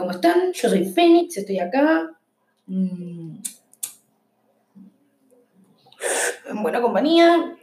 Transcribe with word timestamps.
¿cómo 0.00 0.12
están? 0.12 0.52
Yo 0.54 0.68
soy 0.70 0.86
Fénix, 0.86 1.36
estoy 1.36 1.58
acá. 1.58 2.10
Mm. 2.66 3.36
En 6.48 6.62
buena 6.62 6.80
compañía. 6.80 7.58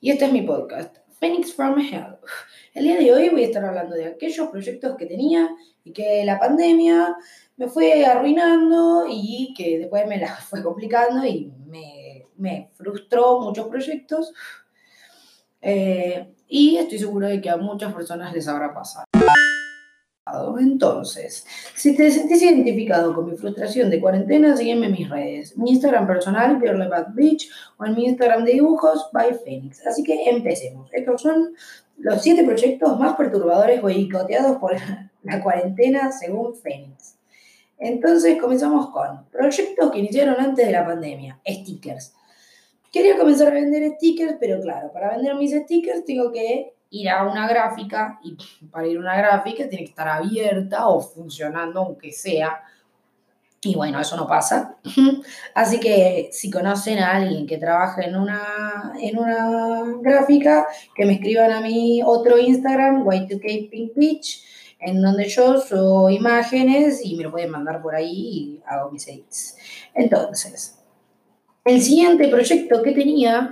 Y 0.00 0.10
este 0.10 0.26
es 0.26 0.32
mi 0.32 0.42
podcast, 0.42 0.98
Phoenix 1.18 1.54
from 1.54 1.78
Hell. 1.78 2.18
El 2.74 2.84
día 2.84 2.98
de 2.98 3.10
hoy 3.10 3.30
voy 3.30 3.44
a 3.44 3.46
estar 3.46 3.64
hablando 3.64 3.96
de 3.96 4.04
aquellos 4.04 4.48
proyectos 4.48 4.96
que 4.98 5.06
tenía 5.06 5.48
y 5.82 5.92
que 5.92 6.22
la 6.26 6.38
pandemia 6.38 7.16
me 7.56 7.68
fue 7.68 8.04
arruinando 8.04 9.06
y 9.08 9.54
que 9.56 9.78
después 9.78 10.06
me 10.06 10.18
la 10.18 10.36
fue 10.36 10.62
complicando 10.62 11.24
y 11.24 11.50
me, 12.36 12.70
frustró 12.74 13.40
muchos 13.40 13.66
proyectos. 13.68 14.34
Eh, 15.62 16.34
y 16.46 16.76
estoy 16.76 16.98
seguro 16.98 17.28
de 17.28 17.40
que 17.40 17.48
a 17.48 17.56
muchas 17.56 17.94
personas 17.94 18.34
les 18.34 18.46
habrá 18.46 18.74
pasado. 18.74 19.06
Entonces, 20.58 21.46
si 21.76 21.96
te 21.96 22.10
sentís 22.10 22.42
identificado 22.42 23.14
con 23.14 23.30
mi 23.30 23.36
frustración 23.36 23.90
de 23.90 24.00
cuarentena, 24.00 24.56
sígueme 24.56 24.86
en 24.86 24.92
mis 24.92 25.08
redes. 25.08 25.56
Mi 25.56 25.70
Instagram 25.70 26.06
personal, 26.06 26.58
Bad 26.58 27.14
Beach, 27.14 27.48
o 27.78 27.84
en 27.84 27.94
mi 27.94 28.06
Instagram 28.06 28.44
de 28.44 28.54
dibujos, 28.54 29.08
by 29.12 29.34
Phoenix. 29.44 29.86
Así 29.86 30.02
que 30.02 30.28
empecemos. 30.28 30.92
Estos 30.92 31.22
son 31.22 31.54
los 31.98 32.22
siete 32.22 32.42
proyectos 32.42 32.98
más 32.98 33.14
perturbadores 33.16 33.80
boicoteados 33.80 34.56
por 34.58 34.72
la 35.22 35.42
cuarentena 35.42 36.10
según 36.10 36.56
Phoenix. 36.56 37.16
Entonces, 37.78 38.40
comenzamos 38.40 38.90
con 38.90 39.26
proyectos 39.30 39.92
que 39.92 39.98
iniciaron 39.98 40.40
antes 40.40 40.66
de 40.66 40.72
la 40.72 40.84
pandemia. 40.84 41.40
Stickers. 41.46 42.14
Quería 42.90 43.16
comenzar 43.16 43.48
a 43.48 43.54
vender 43.54 43.92
stickers, 43.92 44.36
pero 44.40 44.60
claro, 44.60 44.90
para 44.92 45.16
vender 45.16 45.34
mis 45.36 45.52
stickers 45.52 46.04
tengo 46.04 46.32
que 46.32 46.75
ir 47.00 47.08
a 47.08 47.24
una 47.24 47.48
gráfica 47.48 48.18
y 48.22 48.36
para 48.70 48.86
ir 48.86 48.96
a 48.96 49.00
una 49.00 49.16
gráfica 49.16 49.68
tiene 49.68 49.84
que 49.84 49.90
estar 49.90 50.08
abierta 50.08 50.88
o 50.88 51.00
funcionando 51.00 51.80
aunque 51.80 52.12
sea. 52.12 52.62
Y 53.62 53.74
bueno, 53.74 54.00
eso 54.00 54.16
no 54.16 54.26
pasa. 54.26 54.76
Así 55.54 55.80
que 55.80 56.28
si 56.32 56.50
conocen 56.50 56.98
a 56.98 57.16
alguien 57.16 57.46
que 57.46 57.58
trabaja 57.58 58.02
en 58.02 58.16
una, 58.16 58.92
en 59.00 59.18
una 59.18 59.82
gráfica, 60.00 60.66
que 60.94 61.04
me 61.04 61.14
escriban 61.14 61.50
a 61.50 61.60
mi 61.60 62.02
otro 62.04 62.38
Instagram, 62.38 63.04
Y2K 63.04 63.70
Pink 63.70 63.92
Beach, 63.96 64.42
en 64.78 65.02
donde 65.02 65.28
yo 65.28 65.58
subo 65.58 66.10
imágenes 66.10 67.00
y 67.04 67.16
me 67.16 67.24
lo 67.24 67.30
pueden 67.30 67.50
mandar 67.50 67.82
por 67.82 67.94
ahí 67.94 68.12
y 68.12 68.62
hago 68.66 68.90
mis 68.90 69.08
edits. 69.08 69.56
Entonces, 69.94 70.78
el 71.64 71.82
siguiente 71.82 72.28
proyecto 72.28 72.82
que 72.82 72.92
tenía 72.92 73.50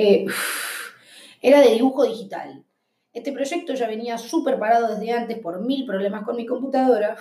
Eh, 0.00 0.26
era 1.42 1.60
de 1.60 1.70
dibujo 1.70 2.04
digital. 2.04 2.64
Este 3.12 3.32
proyecto 3.32 3.74
ya 3.74 3.88
venía 3.88 4.16
súper 4.16 4.56
parado 4.56 4.94
desde 4.94 5.10
antes 5.10 5.38
por 5.38 5.60
mil 5.60 5.84
problemas 5.84 6.22
con 6.22 6.36
mi 6.36 6.46
computadora. 6.46 7.16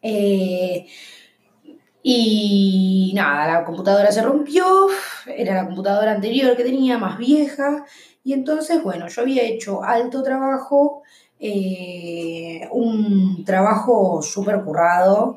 Eh, 0.00 0.86
y 2.02 3.12
nada, 3.14 3.58
la 3.58 3.64
computadora 3.64 4.10
se 4.10 4.22
rompió, 4.22 4.86
era 5.26 5.54
la 5.54 5.66
computadora 5.66 6.12
anterior 6.12 6.56
que 6.56 6.64
tenía, 6.64 6.96
más 6.96 7.18
vieja, 7.18 7.84
y 8.24 8.32
entonces, 8.32 8.82
bueno, 8.82 9.08
yo 9.08 9.20
había 9.20 9.42
hecho 9.42 9.82
alto 9.82 10.22
trabajo, 10.22 11.02
eh, 11.40 12.68
un 12.70 13.44
trabajo 13.44 14.22
súper 14.22 14.62
currado, 14.62 15.36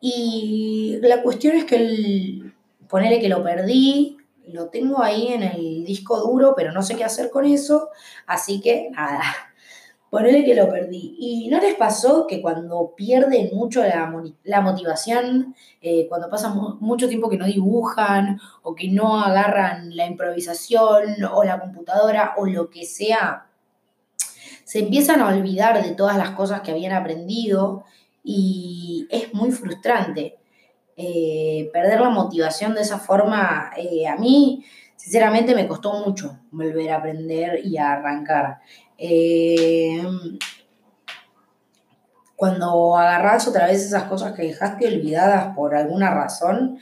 y 0.00 0.98
la 1.00 1.22
cuestión 1.22 1.56
es 1.56 1.64
que 1.64 1.76
el, 1.76 2.54
ponele 2.86 3.18
que 3.18 3.30
lo 3.30 3.42
perdí, 3.42 4.17
lo 4.52 4.68
tengo 4.68 5.02
ahí 5.02 5.28
en 5.28 5.42
el 5.42 5.84
disco 5.84 6.18
duro, 6.20 6.54
pero 6.56 6.72
no 6.72 6.82
sé 6.82 6.96
qué 6.96 7.04
hacer 7.04 7.30
con 7.30 7.44
eso, 7.44 7.90
así 8.26 8.60
que 8.60 8.90
nada, 8.90 9.22
ponele 10.10 10.44
que 10.44 10.54
lo 10.54 10.68
perdí. 10.68 11.16
¿Y 11.18 11.48
no 11.48 11.60
les 11.60 11.74
pasó 11.74 12.26
que 12.26 12.40
cuando 12.40 12.94
pierden 12.96 13.50
mucho 13.52 13.82
la, 13.84 14.60
motivación, 14.60 15.54
eh, 15.80 16.06
cuando 16.08 16.30
pasan 16.30 16.58
mucho 16.80 17.08
tiempo 17.08 17.28
que 17.28 17.38
no 17.38 17.46
dibujan 17.46 18.40
o 18.62 18.74
que 18.74 18.88
no 18.88 19.20
agarran 19.20 19.94
la 19.96 20.06
improvisación 20.06 21.24
o 21.32 21.44
la 21.44 21.60
computadora 21.60 22.34
o 22.36 22.46
lo 22.46 22.70
que 22.70 22.84
sea, 22.84 23.46
se 24.64 24.80
empiezan 24.80 25.20
a 25.20 25.28
olvidar 25.28 25.82
de 25.82 25.94
todas 25.94 26.18
las 26.18 26.32
cosas 26.32 26.60
que 26.60 26.70
habían 26.70 26.92
aprendido 26.92 27.84
y 28.22 29.06
es 29.10 29.32
muy 29.32 29.50
frustrante. 29.50 30.36
Eh, 31.00 31.70
perder 31.72 32.00
la 32.00 32.10
motivación 32.10 32.74
de 32.74 32.80
esa 32.80 32.98
forma, 32.98 33.70
eh, 33.76 34.08
a 34.08 34.16
mí, 34.16 34.64
sinceramente, 34.96 35.54
me 35.54 35.68
costó 35.68 35.92
mucho 36.04 36.40
volver 36.50 36.90
a 36.90 36.96
aprender 36.96 37.60
y 37.64 37.76
a 37.78 37.92
arrancar. 37.92 38.58
Eh, 38.98 40.02
cuando 42.34 42.96
agarras 42.96 43.46
otra 43.46 43.68
vez 43.68 43.80
esas 43.84 44.04
cosas 44.04 44.32
que 44.34 44.42
dejaste 44.42 44.88
olvidadas 44.88 45.54
por 45.54 45.76
alguna 45.76 46.12
razón, 46.12 46.80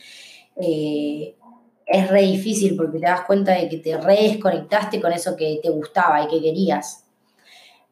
es 0.56 2.08
re 2.08 2.22
difícil 2.22 2.74
porque 2.74 2.98
te 2.98 3.06
das 3.06 3.20
cuenta 3.22 3.52
de 3.52 3.68
que 3.68 3.76
te 3.76 3.98
re 3.98 4.14
desconectaste 4.22 4.98
con 4.98 5.12
eso 5.12 5.36
que 5.36 5.60
te 5.62 5.68
gustaba 5.68 6.22
y 6.22 6.28
que 6.28 6.40
querías. 6.40 7.04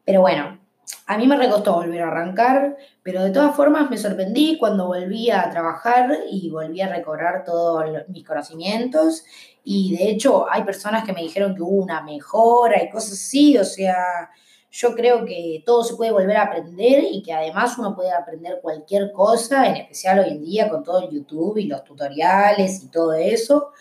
Pero 0.03 0.21
bueno, 0.21 0.59
a 1.07 1.17
mí 1.17 1.27
me 1.27 1.37
recostó 1.37 1.73
volver 1.73 2.01
a 2.01 2.07
arrancar, 2.07 2.77
pero 3.03 3.23
de 3.23 3.31
todas 3.31 3.55
formas 3.55 3.89
me 3.89 3.97
sorprendí 3.97 4.57
cuando 4.57 4.87
volví 4.87 5.29
a 5.29 5.49
trabajar 5.49 6.17
y 6.31 6.49
volví 6.49 6.81
a 6.81 6.89
recobrar 6.89 7.43
todos 7.43 7.85
mis 8.07 8.25
conocimientos. 8.25 9.23
Y 9.63 9.95
de 9.97 10.09
hecho 10.09 10.49
hay 10.49 10.63
personas 10.63 11.03
que 11.03 11.13
me 11.13 11.21
dijeron 11.21 11.55
que 11.55 11.61
hubo 11.61 11.83
una 11.83 12.01
mejora 12.01 12.81
y 12.83 12.89
cosas 12.89 13.13
así. 13.13 13.57
O 13.57 13.63
sea, 13.63 14.29
yo 14.71 14.93
creo 14.95 15.25
que 15.25 15.63
todo 15.65 15.83
se 15.83 15.95
puede 15.95 16.11
volver 16.11 16.37
a 16.37 16.43
aprender 16.43 17.03
y 17.09 17.21
que 17.23 17.33
además 17.33 17.77
uno 17.77 17.95
puede 17.95 18.11
aprender 18.11 18.59
cualquier 18.61 19.11
cosa, 19.11 19.67
en 19.67 19.77
especial 19.77 20.19
hoy 20.19 20.29
en 20.29 20.43
día 20.43 20.69
con 20.69 20.83
todo 20.83 21.07
el 21.07 21.11
YouTube 21.11 21.57
y 21.57 21.67
los 21.67 21.83
tutoriales 21.83 22.83
y 22.83 22.89
todo 22.89 23.13
eso. 23.13 23.71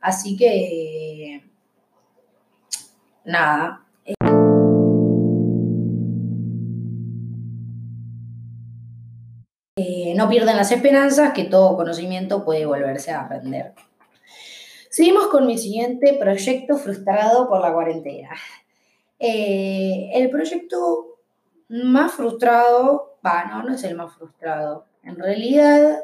Así 0.00 0.36
que, 0.36 1.44
nada. 3.24 3.86
No 10.14 10.28
pierdan 10.28 10.56
las 10.56 10.72
esperanzas 10.72 11.32
que 11.32 11.44
todo 11.44 11.76
conocimiento 11.76 12.44
puede 12.44 12.66
volverse 12.66 13.12
a 13.12 13.22
aprender. 13.22 13.74
Seguimos 14.88 15.28
con 15.28 15.46
mi 15.46 15.56
siguiente 15.56 16.16
proyecto 16.18 16.76
frustrado 16.76 17.48
por 17.48 17.60
la 17.60 17.72
cuarentena. 17.72 18.30
Eh, 19.18 20.10
el 20.14 20.30
proyecto 20.30 21.18
más 21.68 22.12
frustrado, 22.12 23.18
bueno, 23.22 23.62
no 23.62 23.74
es 23.74 23.84
el 23.84 23.94
más 23.94 24.14
frustrado. 24.14 24.86
En 25.04 25.16
realidad 25.16 26.00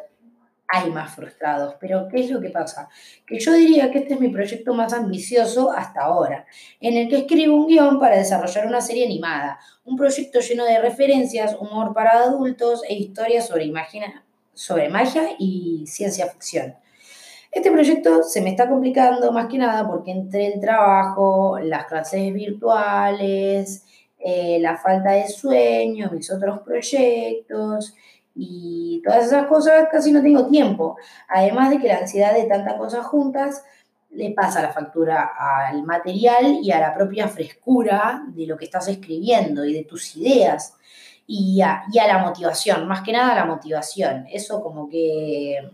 hay 0.68 0.90
más 0.90 1.14
frustrados. 1.14 1.74
Pero 1.80 2.08
¿qué 2.08 2.20
es 2.20 2.30
lo 2.30 2.40
que 2.40 2.50
pasa? 2.50 2.88
Que 3.26 3.38
yo 3.38 3.52
diría 3.52 3.90
que 3.90 3.98
este 3.98 4.14
es 4.14 4.20
mi 4.20 4.28
proyecto 4.28 4.74
más 4.74 4.92
ambicioso 4.92 5.70
hasta 5.70 6.02
ahora, 6.02 6.46
en 6.80 6.96
el 6.96 7.08
que 7.08 7.18
escribo 7.18 7.56
un 7.56 7.66
guion 7.66 7.98
para 7.98 8.16
desarrollar 8.16 8.66
una 8.66 8.80
serie 8.80 9.06
animada, 9.06 9.58
un 9.84 9.96
proyecto 9.96 10.40
lleno 10.40 10.64
de 10.64 10.80
referencias, 10.80 11.56
humor 11.58 11.94
para 11.94 12.22
adultos 12.22 12.82
e 12.88 12.94
historias 12.94 13.46
sobre, 13.46 13.72
sobre 14.54 14.88
magia 14.88 15.30
y 15.38 15.84
ciencia 15.86 16.26
ficción. 16.26 16.74
Este 17.52 17.70
proyecto 17.70 18.22
se 18.22 18.42
me 18.42 18.50
está 18.50 18.68
complicando 18.68 19.32
más 19.32 19.46
que 19.46 19.56
nada 19.56 19.88
porque 19.88 20.10
entre 20.10 20.46
el 20.46 20.60
trabajo, 20.60 21.58
las 21.58 21.86
clases 21.86 22.34
virtuales, 22.34 23.84
eh, 24.18 24.58
la 24.60 24.76
falta 24.76 25.12
de 25.12 25.28
sueño, 25.28 26.10
mis 26.12 26.30
otros 26.30 26.60
proyectos 26.60 27.94
y 28.36 29.00
todas 29.02 29.26
esas 29.26 29.46
cosas 29.46 29.88
casi 29.90 30.12
no 30.12 30.22
tengo 30.22 30.46
tiempo. 30.46 30.96
Además 31.28 31.70
de 31.70 31.78
que 31.78 31.88
la 31.88 31.98
ansiedad 31.98 32.34
de 32.34 32.44
tantas 32.44 32.74
cosas 32.74 33.06
juntas 33.06 33.64
le 34.10 34.30
pasa 34.30 34.62
la 34.62 34.72
factura 34.72 35.30
al 35.38 35.82
material 35.82 36.58
y 36.62 36.70
a 36.70 36.80
la 36.80 36.94
propia 36.94 37.28
frescura 37.28 38.22
de 38.28 38.46
lo 38.46 38.56
que 38.56 38.66
estás 38.66 38.88
escribiendo 38.88 39.64
y 39.64 39.72
de 39.72 39.84
tus 39.84 40.16
ideas 40.16 40.74
y 41.26 41.60
a, 41.60 41.84
a 41.84 42.06
la 42.06 42.18
motivación, 42.18 42.86
más 42.86 43.02
que 43.02 43.12
nada 43.12 43.34
la 43.34 43.46
motivación. 43.46 44.26
Eso 44.30 44.62
como 44.62 44.88
que 44.88 45.70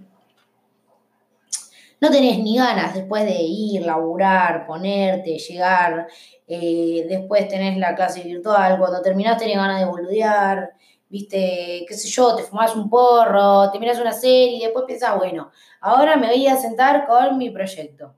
no 2.01 2.11
tenés 2.11 2.39
ni 2.39 2.57
ganas 2.57 2.95
después 2.95 3.25
de 3.25 3.37
ir, 3.41 3.87
laburar, 3.87 4.67
ponerte, 4.67 5.39
llegar, 5.39 6.09
eh, 6.49 7.07
después 7.09 7.47
tenés 7.49 7.77
la 7.79 7.95
clase 7.95 8.23
virtual, 8.23 8.79
cuando 8.79 9.01
terminás 9.03 9.39
tenés 9.39 9.57
ganas 9.57 9.79
de 9.79 9.87
boludear, 9.87 10.73
viste, 11.13 11.85
qué 11.87 11.95
sé 11.95 12.09
yo, 12.09 12.35
te 12.35 12.43
fumas 12.43 12.75
un 12.75 12.89
porro, 12.89 13.71
te 13.71 13.79
miras 13.79 14.01
una 14.01 14.15
serie 14.15 14.57
y 14.57 14.61
después 14.61 14.87
piensas, 14.87 15.19
bueno, 15.19 15.51
ahora 15.83 16.17
me 16.17 16.29
voy 16.29 16.47
a 16.47 16.57
sentar 16.57 17.07
con 17.07 17.37
mi 17.37 17.51
proyecto. 17.51 18.15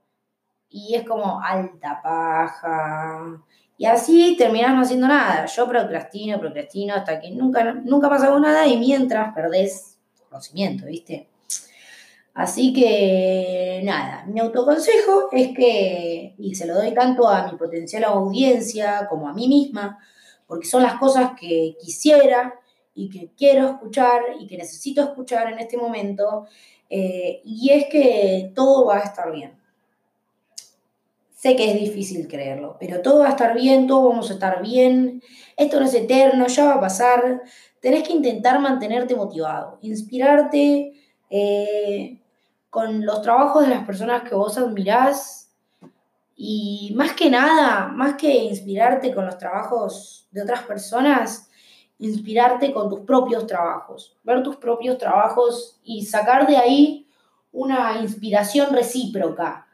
Y 0.68 0.94
es 0.94 1.02
como 1.02 1.40
alta 1.42 2.00
paja. 2.00 3.42
Y 3.76 3.86
así 3.86 4.36
terminás 4.38 4.74
no 4.74 4.82
haciendo 4.82 5.08
nada. 5.08 5.46
Yo 5.46 5.68
procrastino, 5.68 6.38
procrastino 6.38 6.94
hasta 6.94 7.18
que 7.18 7.32
nunca, 7.32 7.74
nunca 7.74 8.08
pasa 8.08 8.38
nada 8.38 8.64
y 8.68 8.76
mientras 8.76 9.34
perdés 9.34 9.98
conocimiento, 10.28 10.86
¿viste? 10.86 11.28
Así 12.32 12.72
que 12.72 13.80
nada, 13.82 14.24
mi 14.26 14.38
autoconsejo 14.38 15.30
es 15.32 15.48
que, 15.48 16.34
y 16.38 16.54
se 16.54 16.66
lo 16.66 16.74
doy 16.74 16.94
tanto 16.94 17.28
a 17.28 17.50
mi 17.50 17.58
potencial 17.58 18.04
audiencia 18.04 19.08
como 19.08 19.28
a 19.28 19.32
mí 19.32 19.48
misma, 19.48 19.98
porque 20.46 20.66
son 20.66 20.82
las 20.82 20.94
cosas 20.94 21.32
que 21.38 21.76
quisiera 21.80 22.54
y 22.94 23.08
que 23.08 23.30
quiero 23.36 23.68
escuchar 23.68 24.22
y 24.40 24.46
que 24.46 24.56
necesito 24.56 25.02
escuchar 25.02 25.52
en 25.52 25.58
este 25.58 25.76
momento, 25.76 26.46
eh, 26.88 27.40
y 27.44 27.70
es 27.70 27.86
que 27.86 28.52
todo 28.54 28.86
va 28.86 28.98
a 28.98 29.02
estar 29.02 29.32
bien. 29.32 29.52
Sé 31.34 31.56
que 31.56 31.70
es 31.70 31.78
difícil 31.78 32.26
creerlo, 32.26 32.76
pero 32.80 33.02
todo 33.02 33.20
va 33.20 33.26
a 33.26 33.30
estar 33.30 33.54
bien, 33.54 33.86
todos 33.86 34.08
vamos 34.08 34.30
a 34.30 34.34
estar 34.34 34.62
bien, 34.62 35.22
esto 35.56 35.78
no 35.78 35.86
es 35.86 35.94
eterno, 35.94 36.46
ya 36.46 36.64
va 36.64 36.74
a 36.74 36.80
pasar, 36.80 37.42
tenés 37.80 38.06
que 38.06 38.14
intentar 38.14 38.60
mantenerte 38.60 39.14
motivado, 39.14 39.78
inspirarte. 39.82 40.92
Eh, 41.30 42.20
con 42.74 43.06
los 43.06 43.22
trabajos 43.22 43.62
de 43.62 43.72
las 43.72 43.86
personas 43.86 44.28
que 44.28 44.34
vos 44.34 44.58
admirás 44.58 45.54
y 46.34 46.92
más 46.96 47.12
que 47.12 47.30
nada, 47.30 47.86
más 47.86 48.14
que 48.14 48.34
inspirarte 48.34 49.14
con 49.14 49.26
los 49.26 49.38
trabajos 49.38 50.26
de 50.32 50.42
otras 50.42 50.62
personas, 50.64 51.48
inspirarte 51.98 52.72
con 52.72 52.88
tus 52.88 53.00
propios 53.00 53.46
trabajos, 53.46 54.16
ver 54.24 54.42
tus 54.42 54.56
propios 54.56 54.98
trabajos 54.98 55.78
y 55.84 56.04
sacar 56.04 56.46
de 56.46 56.56
ahí 56.56 57.06
una 57.52 57.98
inspiración 58.00 58.74
recíproca. 58.74 59.66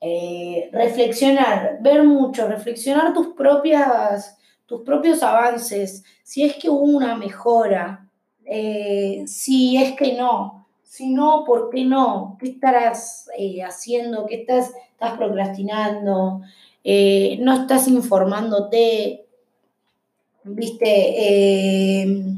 Eh, 0.00 0.68
reflexionar, 0.72 1.78
ver 1.80 2.02
mucho, 2.02 2.48
reflexionar 2.48 3.14
tus, 3.14 3.28
propias, 3.28 4.36
tus 4.66 4.82
propios 4.82 5.22
avances, 5.22 6.02
si 6.24 6.42
es 6.42 6.56
que 6.56 6.68
hubo 6.68 6.82
una 6.82 7.14
mejora, 7.14 8.08
eh, 8.44 9.22
si 9.28 9.76
es 9.76 9.92
que 9.92 10.14
no, 10.14 10.66
si 10.82 11.10
no, 11.10 11.44
¿por 11.46 11.70
qué 11.70 11.84
no? 11.84 12.36
¿Qué 12.40 12.48
estarás 12.48 13.30
eh, 13.38 13.62
haciendo? 13.62 14.26
¿Qué 14.26 14.40
estás, 14.40 14.72
procrastinando? 15.16 16.40
¿No 17.40 17.54
estás 17.54 17.88
informándote? 17.88 19.26
¿Viste? 20.44 20.84
Eh. 20.84 22.34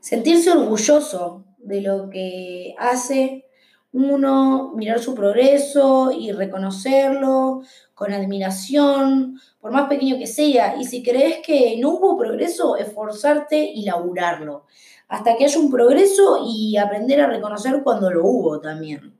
Sentirse 0.00 0.50
orgulloso 0.52 1.44
de 1.58 1.80
lo 1.80 2.08
que 2.08 2.74
hace 2.78 3.44
uno, 3.92 4.72
mirar 4.74 5.00
su 5.00 5.14
progreso 5.14 6.12
y 6.12 6.30
reconocerlo 6.30 7.62
con 7.94 8.12
admiración, 8.12 9.40
por 9.60 9.72
más 9.72 9.88
pequeño 9.88 10.18
que 10.18 10.26
sea. 10.26 10.76
Y 10.78 10.84
si 10.84 11.02
crees 11.02 11.38
que 11.44 11.76
no 11.80 11.90
hubo 11.90 12.16
progreso, 12.16 12.76
esforzarte 12.76 13.58
y 13.58 13.84
laburarlo. 13.84 14.66
Hasta 15.08 15.36
que 15.36 15.44
haya 15.44 15.58
un 15.58 15.70
progreso 15.70 16.44
y 16.46 16.76
aprender 16.76 17.20
a 17.20 17.26
reconocer 17.26 17.82
cuando 17.82 18.10
lo 18.10 18.24
hubo 18.24 18.60
también. 18.60 19.15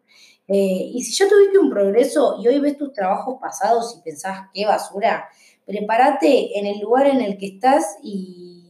Eh, 0.48 0.90
y 0.94 1.02
si 1.02 1.12
ya 1.12 1.28
tuviste 1.28 1.58
un 1.58 1.70
progreso 1.70 2.36
y 2.40 2.46
hoy 2.46 2.60
ves 2.60 2.76
tus 2.76 2.92
trabajos 2.92 3.38
pasados 3.40 3.96
y 3.98 4.02
pensás, 4.02 4.48
qué 4.54 4.64
basura, 4.64 5.28
prepárate 5.64 6.58
en 6.58 6.66
el 6.66 6.78
lugar 6.78 7.08
en 7.08 7.20
el 7.20 7.36
que 7.36 7.46
estás 7.46 7.96
y 8.02 8.62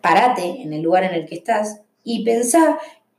parate 0.00 0.62
en 0.62 0.72
el 0.72 0.82
lugar 0.82 1.02
en 1.02 1.14
el 1.14 1.26
que 1.26 1.34
estás 1.34 1.80
y 2.04 2.24
pensá 2.24 2.78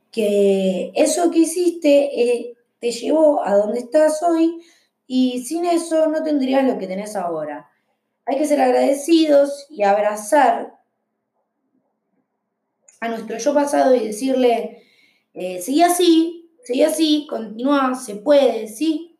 que 0.10 0.94
eso 0.96 1.30
que 1.30 1.40
hiciste 1.40 2.22
eh, 2.22 2.54
te 2.80 2.92
llevó 2.92 3.46
a 3.46 3.56
donde 3.56 3.80
estás 3.80 4.24
hoy 4.24 4.62
y 5.06 5.44
sin 5.44 5.66
eso 5.66 6.08
no 6.08 6.24
tendrías 6.24 6.64
lo 6.64 6.78
que 6.78 6.88
tenés 6.88 7.18
ahora. 7.18 7.70
Hay 8.26 8.38
que 8.38 8.46
ser 8.46 8.62
agradecidos 8.62 9.68
y 9.70 9.84
abrazar 9.84 10.77
a 13.00 13.08
nuestro 13.10 13.38
yo 13.38 13.54
pasado 13.54 13.96
y 13.96 14.08
decirle, 14.08 14.84
eh, 15.34 15.62
sigue 15.62 15.84
así, 15.84 16.50
sigue 16.64 16.86
así, 16.86 17.28
continúa, 17.30 17.96
se 17.96 18.16
puede, 18.16 18.68
sí, 18.68 19.18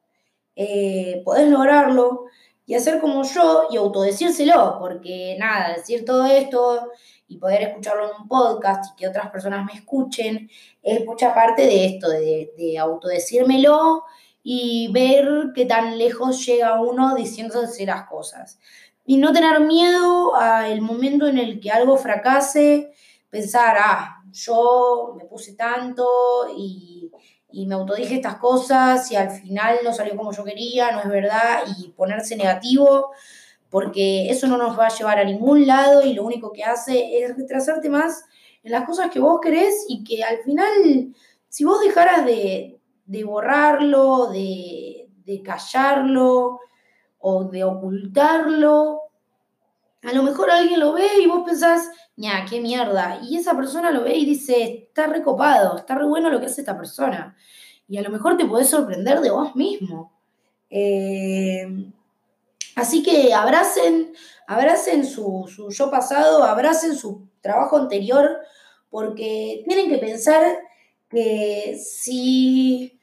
eh, 0.56 1.22
podés 1.24 1.50
lograrlo 1.50 2.26
y 2.66 2.74
hacer 2.74 3.00
como 3.00 3.24
yo 3.24 3.68
y 3.72 3.78
autodecírselo, 3.78 4.78
porque 4.80 5.38
nada, 5.40 5.76
decir 5.76 6.04
todo 6.04 6.26
esto 6.26 6.92
y 7.28 7.38
poder 7.38 7.62
escucharlo 7.62 8.06
en 8.06 8.22
un 8.22 8.28
podcast 8.28 8.92
y 8.92 8.96
que 8.98 9.08
otras 9.08 9.30
personas 9.30 9.66
me 9.66 9.74
escuchen, 9.74 10.50
es 10.82 11.06
mucha 11.06 11.34
parte 11.34 11.62
de 11.62 11.86
esto, 11.86 12.10
de, 12.10 12.54
de 12.58 12.78
autodecírmelo 12.78 14.04
y 14.44 14.90
ver 14.92 15.52
qué 15.54 15.66
tan 15.66 15.98
lejos 15.98 16.46
llega 16.46 16.82
uno 16.82 17.16
diciéndose 17.16 17.86
las 17.86 18.08
cosas. 18.08 18.60
Y 19.06 19.18
no 19.18 19.32
tener 19.32 19.60
miedo 19.62 20.36
al 20.36 20.82
momento 20.82 21.28
en 21.28 21.38
el 21.38 21.60
que 21.60 21.72
algo 21.72 21.96
fracase, 21.98 22.92
pensar, 23.30 23.78
ah, 23.80 24.24
yo 24.32 25.16
me 25.18 25.26
puse 25.26 25.54
tanto 25.54 26.48
y, 26.56 27.12
y 27.52 27.66
me 27.66 27.76
autodije 27.76 28.16
estas 28.16 28.38
cosas 28.38 29.12
y 29.12 29.16
al 29.16 29.32
final 29.32 29.80
no 29.84 29.94
salió 29.94 30.16
como 30.16 30.32
yo 30.32 30.44
quería, 30.44 30.92
no 30.92 31.00
es 31.00 31.10
verdad, 31.10 31.64
y 31.78 31.90
ponerse 31.90 32.36
negativo 32.36 33.12
porque 33.70 34.30
eso 34.30 34.48
no 34.48 34.58
nos 34.58 34.78
va 34.78 34.88
a 34.88 34.96
llevar 34.96 35.20
a 35.20 35.24
ningún 35.24 35.68
lado 35.68 36.02
y 36.04 36.14
lo 36.14 36.24
único 36.24 36.52
que 36.52 36.64
hace 36.64 37.20
es 37.20 37.36
retrasarte 37.36 37.90
más 37.90 38.24
en 38.64 38.72
las 38.72 38.86
cosas 38.86 39.12
que 39.12 39.20
vos 39.20 39.40
querés 39.42 39.86
y 39.90 40.04
que 40.04 40.24
al 40.24 40.40
final, 40.40 41.14
si 41.50 41.64
vos 41.64 41.82
dejaras 41.82 42.26
de, 42.26 42.80
borrarlo, 43.26 44.28
de, 44.28 45.10
de 45.26 45.42
callarlo 45.42 46.60
o 47.20 47.44
de 47.46 47.64
ocultarlo, 47.64 49.02
a 50.04 50.14
lo 50.14 50.24
mejor 50.24 50.50
alguien 50.52 50.80
lo 50.80 50.94
ve 50.94 51.08
y 51.22 51.28
vos 51.28 51.44
pensás, 51.46 51.90
ña, 52.16 52.46
qué 52.50 52.62
mierda. 52.62 53.20
Y 53.24 53.38
esa 53.38 53.56
persona 53.56 53.92
lo 53.92 54.04
ve 54.04 54.16
y 54.16 54.26
dice, 54.26 54.88
está 54.90 55.08
recopado, 55.08 55.78
está 55.78 55.96
re 55.96 56.06
bueno 56.06 56.30
lo 56.30 56.40
que 56.40 56.48
hace 56.48 56.62
esta 56.62 56.78
persona. 56.78 57.36
Y 57.88 57.98
a 57.98 58.02
lo 58.02 58.10
mejor 58.10 58.38
te 58.38 58.46
podés 58.46 58.70
sorprender 58.70 59.22
de 59.22 59.32
vos 59.32 59.56
mismo. 59.56 60.14
Eh, 60.70 61.92
Así 62.78 63.02
que 63.02 63.34
abracen, 63.34 64.14
abracen 64.46 65.04
su, 65.04 65.48
yo 65.72 65.90
pasado, 65.90 66.44
abracen 66.44 66.96
su 66.96 67.28
trabajo 67.42 67.76
anterior, 67.76 68.38
porque 68.92 69.64
tienen 69.68 69.90
que 69.90 69.98
pensar 69.98 70.60
que 71.10 71.76
si 71.84 73.00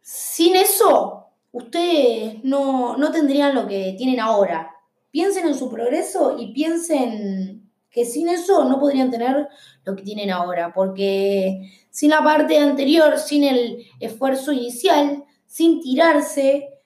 sin 0.00 0.54
eso 0.54 1.26
ustedes 1.50 2.44
no, 2.44 2.96
no 2.96 3.10
tendrían 3.10 3.56
lo 3.56 3.66
que 3.66 3.96
tienen 3.98 4.20
ahora. 4.20 4.73
Piensen 5.14 5.46
en 5.46 5.54
su 5.54 5.70
progreso 5.70 6.36
y 6.36 6.52
piensen 6.52 7.70
que 7.88 8.04
sin 8.04 8.28
eso 8.28 8.64
no 8.64 8.80
podrían 8.80 9.12
tener 9.12 9.46
lo 9.84 9.94
que 9.94 10.02
tienen 10.02 10.32
ahora, 10.32 10.72
porque 10.74 11.70
sin 11.88 12.10
la 12.10 12.24
parte 12.24 12.58
anterior, 12.58 13.16
sin 13.20 13.44
el 13.44 13.86
esfuerzo 14.00 14.50
inicial, 14.50 15.22
sin 15.46 15.80
tirarse, 15.80 16.80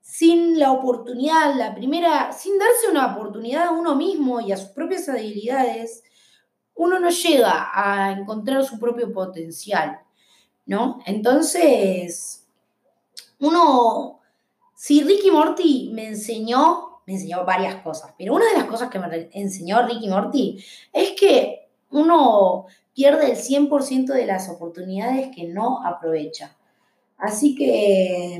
sin 0.00 0.60
la 0.60 0.70
oportunidad, 0.70 1.56
la 1.56 1.74
primera, 1.74 2.30
sin 2.30 2.56
darse 2.56 2.88
una 2.88 3.16
oportunidad 3.16 3.66
a 3.66 3.72
uno 3.72 3.96
mismo 3.96 4.40
y 4.40 4.52
a 4.52 4.56
sus 4.56 4.68
propias 4.68 5.08
habilidades, 5.08 6.04
uno 6.76 7.00
no 7.00 7.10
llega 7.10 7.72
a 7.74 8.12
encontrar 8.12 8.64
su 8.64 8.78
propio 8.78 9.12
potencial, 9.12 9.98
¿no? 10.66 11.00
Entonces, 11.04 12.46
uno, 13.40 14.20
si 14.76 15.02
Ricky 15.02 15.32
Morty 15.32 15.90
me 15.92 16.06
enseñó, 16.06 16.85
me 17.06 17.14
enseñó 17.14 17.44
varias 17.44 17.76
cosas, 17.76 18.12
pero 18.18 18.34
una 18.34 18.46
de 18.46 18.58
las 18.58 18.64
cosas 18.64 18.90
que 18.90 18.98
me 18.98 19.30
enseñó 19.32 19.86
Ricky 19.86 20.08
Morty 20.08 20.62
es 20.92 21.12
que 21.12 21.68
uno 21.90 22.66
pierde 22.94 23.30
el 23.30 23.36
100% 23.36 24.06
de 24.06 24.26
las 24.26 24.48
oportunidades 24.48 25.28
que 25.34 25.44
no 25.44 25.84
aprovecha. 25.86 26.56
Así 27.16 27.54
que 27.54 28.38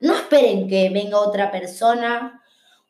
no 0.00 0.14
esperen 0.14 0.66
que 0.66 0.88
venga 0.88 1.20
otra 1.20 1.50
persona, 1.50 2.39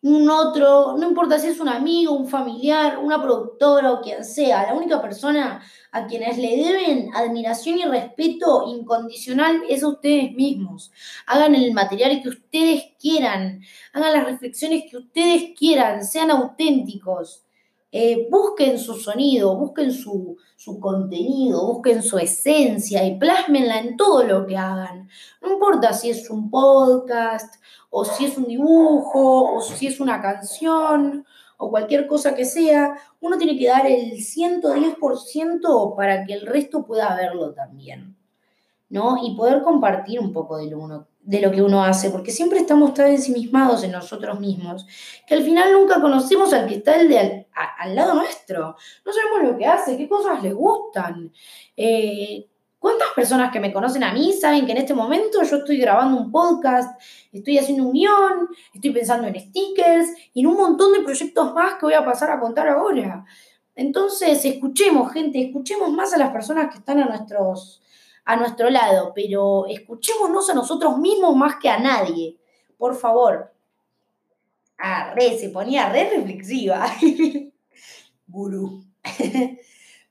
un 0.02 0.30
otro, 0.30 0.96
no 0.96 1.08
importa 1.08 1.38
si 1.38 1.48
es 1.48 1.60
un 1.60 1.68
amigo, 1.68 2.12
un 2.14 2.26
familiar, 2.28 2.98
una 2.98 3.20
productora 3.22 3.92
o 3.92 4.00
quien 4.00 4.24
sea, 4.24 4.66
la 4.66 4.74
única 4.74 5.00
persona 5.02 5.62
a 5.92 6.06
quienes 6.06 6.38
le 6.38 6.56
deben 6.56 7.10
admiración 7.14 7.78
y 7.78 7.84
respeto 7.84 8.64
incondicional 8.66 9.62
es 9.68 9.82
a 9.82 9.88
ustedes 9.88 10.32
mismos. 10.32 10.90
Hagan 11.26 11.54
el 11.54 11.72
material 11.74 12.22
que 12.22 12.30
ustedes 12.30 12.84
quieran, 12.98 13.62
hagan 13.92 14.12
las 14.14 14.24
reflexiones 14.24 14.84
que 14.90 14.96
ustedes 14.96 15.50
quieran, 15.58 16.04
sean 16.04 16.30
auténticos. 16.30 17.44
Eh, 17.92 18.28
busquen 18.30 18.78
su 18.78 18.94
sonido, 18.94 19.56
busquen 19.56 19.92
su, 19.92 20.36
su, 20.56 20.78
contenido, 20.78 21.66
busquen 21.66 22.02
su 22.02 22.18
esencia 22.18 23.04
y 23.04 23.18
plásmenla 23.18 23.80
en 23.80 23.96
todo 23.96 24.22
lo 24.22 24.46
que 24.46 24.56
hagan. 24.56 25.08
No 25.42 25.52
importa 25.52 25.92
si 25.92 26.10
es 26.10 26.30
un 26.30 26.50
podcast, 26.50 27.56
o 27.90 28.04
si 28.04 28.24
es 28.24 28.38
un 28.38 28.46
dibujo, 28.46 29.56
o 29.56 29.60
si 29.60 29.88
es 29.88 29.98
una 30.00 30.22
canción, 30.22 31.26
o 31.58 31.70
cualquier 31.70 32.06
cosa 32.06 32.34
que 32.34 32.44
sea, 32.44 32.94
uno 33.20 33.36
tiene 33.36 33.58
que 33.58 33.68
dar 33.68 33.86
el 33.86 34.12
110% 34.12 35.96
para 35.96 36.24
que 36.24 36.32
el 36.32 36.46
resto 36.46 36.86
pueda 36.86 37.14
verlo 37.16 37.52
también, 37.52 38.16
¿no? 38.88 39.18
Y 39.22 39.34
poder 39.36 39.62
compartir 39.62 40.20
un 40.20 40.32
poco 40.32 40.56
de 40.56 40.70
lo, 40.70 40.78
uno, 40.78 41.06
de 41.20 41.40
lo 41.40 41.50
que 41.50 41.60
uno 41.60 41.84
hace, 41.84 42.10
porque 42.10 42.30
siempre 42.30 42.60
estamos 42.60 42.94
tan 42.94 43.08
ensimismados 43.08 43.82
en 43.82 43.92
nosotros 43.92 44.40
mismos, 44.40 44.86
que 45.26 45.34
al 45.34 45.42
final 45.42 45.72
nunca 45.72 46.00
conocemos 46.00 46.52
al 46.52 46.66
que 46.66 46.76
está 46.76 46.98
el 46.98 47.08
de 47.08 47.39
al, 47.54 47.94
lado 47.94 48.14
nuestro. 48.14 48.76
No 49.04 49.12
sabemos 49.12 49.50
lo 49.50 49.58
que 49.58 49.66
hace, 49.66 49.96
qué 49.96 50.08
cosas 50.08 50.42
le 50.42 50.52
gustan. 50.52 51.32
Eh, 51.76 52.46
¿Cuántas 52.80 53.08
personas 53.14 53.52
que 53.52 53.60
me 53.60 53.74
conocen 53.74 54.02
a 54.04 54.12
mí 54.14 54.32
saben 54.32 54.64
que 54.64 54.72
en 54.72 54.78
este 54.78 54.94
momento 54.94 55.42
yo 55.42 55.56
estoy 55.58 55.76
grabando 55.76 56.16
un 56.16 56.32
podcast, 56.32 56.98
estoy 57.30 57.58
haciendo 57.58 57.84
un 57.84 57.92
guion, 57.92 58.48
estoy 58.72 58.90
pensando 58.90 59.28
en 59.28 59.38
stickers 59.38 60.08
y 60.32 60.40
en 60.40 60.46
un 60.46 60.56
montón 60.56 60.94
de 60.94 61.00
proyectos 61.00 61.52
más 61.52 61.74
que 61.74 61.84
voy 61.84 61.94
a 61.94 62.04
pasar 62.04 62.30
a 62.30 62.40
contar 62.40 62.68
ahora? 62.68 63.26
Entonces, 63.74 64.42
escuchemos, 64.46 65.12
gente, 65.12 65.42
escuchemos 65.42 65.90
más 65.90 66.14
a 66.14 66.18
las 66.18 66.30
personas 66.30 66.70
que 66.70 66.78
están 66.78 67.00
a 67.00 67.04
nuestros, 67.04 67.82
a 68.24 68.36
nuestro 68.36 68.70
lado, 68.70 69.12
pero 69.14 69.66
escuchémonos 69.66 70.48
a 70.48 70.54
nosotros 70.54 70.96
mismos 70.96 71.36
más 71.36 71.56
que 71.56 71.68
a 71.68 71.78
nadie, 71.78 72.38
por 72.78 72.94
favor. 72.94 73.52
Ah, 74.82 75.12
re, 75.14 75.38
se 75.38 75.50
ponía 75.50 75.90
re 75.90 76.10
reflexiva. 76.10 76.86
Gurú. 78.26 78.84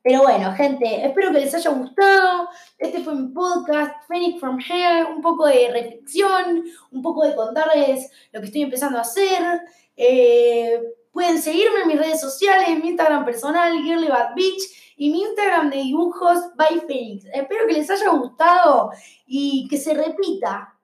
Pero 0.01 0.21
bueno, 0.21 0.53
gente, 0.53 1.05
espero 1.05 1.31
que 1.31 1.39
les 1.39 1.53
haya 1.53 1.71
gustado. 1.71 2.49
Este 2.77 3.01
fue 3.01 3.15
mi 3.15 3.27
podcast, 3.29 4.07
Phoenix 4.07 4.39
from 4.39 4.59
Here, 4.59 5.05
un 5.05 5.21
poco 5.21 5.45
de 5.47 5.71
reflexión, 5.71 6.63
un 6.91 7.01
poco 7.01 7.25
de 7.25 7.35
contarles 7.35 8.09
lo 8.31 8.39
que 8.39 8.45
estoy 8.45 8.61
empezando 8.61 8.97
a 8.97 9.01
hacer. 9.01 9.61
Eh, 9.97 10.81
pueden 11.11 11.41
seguirme 11.41 11.81
en 11.81 11.87
mis 11.89 11.99
redes 11.99 12.21
sociales, 12.21 12.81
mi 12.81 12.89
Instagram 12.89 13.25
personal, 13.25 13.83
Girly 13.83 14.07
Bad 14.07 14.35
Beach 14.35 14.93
y 14.95 15.09
mi 15.09 15.23
Instagram 15.23 15.69
de 15.69 15.77
dibujos 15.77 16.55
by 16.55 16.81
Phoenix. 16.87 17.25
Espero 17.33 17.67
que 17.67 17.73
les 17.73 17.89
haya 17.89 18.09
gustado 18.09 18.91
y 19.25 19.67
que 19.67 19.77
se 19.77 19.93
repita 19.93 20.78